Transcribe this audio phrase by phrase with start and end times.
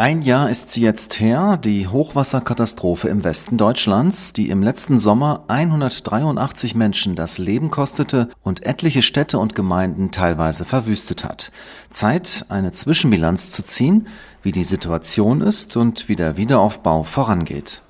[0.00, 5.44] Ein Jahr ist sie jetzt her, die Hochwasserkatastrophe im Westen Deutschlands, die im letzten Sommer
[5.48, 11.52] 183 Menschen das Leben kostete und etliche Städte und Gemeinden teilweise verwüstet hat.
[11.90, 14.08] Zeit, eine Zwischenbilanz zu ziehen,
[14.42, 17.82] wie die Situation ist und wie der Wiederaufbau vorangeht.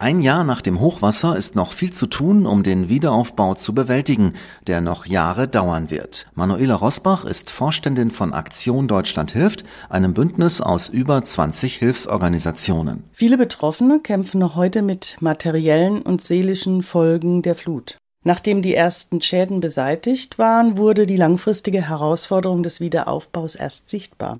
[0.00, 4.34] Ein Jahr nach dem Hochwasser ist noch viel zu tun, um den Wiederaufbau zu bewältigen,
[4.68, 6.28] der noch Jahre dauern wird.
[6.36, 13.02] Manuela Rosbach ist Vorständin von Aktion Deutschland hilft, einem Bündnis aus über 20 Hilfsorganisationen.
[13.10, 17.98] Viele Betroffene kämpfen noch heute mit materiellen und seelischen Folgen der Flut.
[18.24, 24.38] Nachdem die ersten Schäden beseitigt waren, wurde die langfristige Herausforderung des Wiederaufbaus erst sichtbar.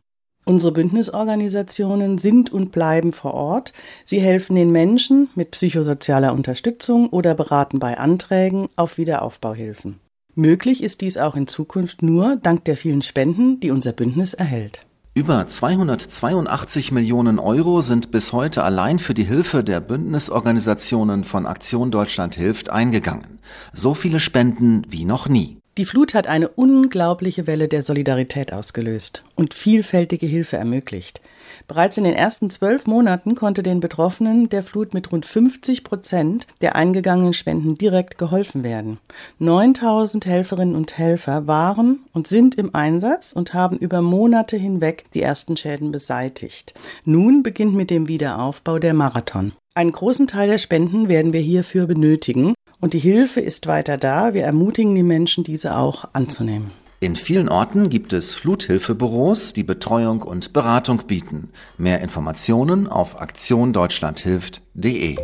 [0.49, 3.75] Unsere Bündnisorganisationen sind und bleiben vor Ort.
[4.07, 10.01] Sie helfen den Menschen mit psychosozialer Unterstützung oder beraten bei Anträgen auf Wiederaufbauhilfen.
[10.35, 14.87] Möglich ist dies auch in Zukunft nur dank der vielen Spenden, die unser Bündnis erhält.
[15.13, 21.91] Über 282 Millionen Euro sind bis heute allein für die Hilfe der Bündnisorganisationen von Aktion
[21.91, 23.39] Deutschland hilft eingegangen.
[23.75, 25.59] So viele Spenden wie noch nie.
[25.79, 31.21] Die Flut hat eine unglaubliche Welle der Solidarität ausgelöst und vielfältige Hilfe ermöglicht.
[31.69, 36.49] Bereits in den ersten zwölf Monaten konnte den Betroffenen der Flut mit rund 50 Prozent
[36.63, 38.99] der eingegangenen Spenden direkt geholfen werden.
[39.39, 45.23] 9000 Helferinnen und Helfer waren und sind im Einsatz und haben über Monate hinweg die
[45.23, 46.75] ersten Schäden beseitigt.
[47.05, 49.53] Nun beginnt mit dem Wiederaufbau der Marathon.
[49.77, 54.35] Einen großen Teil der Spenden werden wir hierfür benötigen und die Hilfe ist weiter da.
[54.35, 56.71] Wir ermutigen die Menschen, diese auch anzunehmen.
[57.01, 61.51] In vielen Orten gibt es Fluthilfebüros, die Betreuung und Beratung bieten.
[61.77, 65.17] Mehr Informationen auf aktiondeutschlandhilft.de.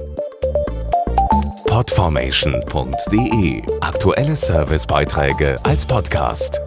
[1.66, 6.60] Podformation.de Aktuelle Servicebeiträge als Podcast.